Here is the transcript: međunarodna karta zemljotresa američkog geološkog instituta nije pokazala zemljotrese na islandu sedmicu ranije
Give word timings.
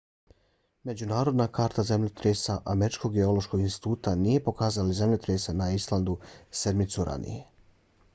međunarodna 0.89 1.45
karta 1.57 1.83
zemljotresa 1.89 2.55
američkog 2.73 3.13
geološkog 3.17 3.61
instituta 3.65 4.15
nije 4.23 4.43
pokazala 4.49 4.97
zemljotrese 5.01 5.53
na 5.61 5.69
islandu 5.81 6.17
sedmicu 6.63 7.05
ranije 7.11 7.45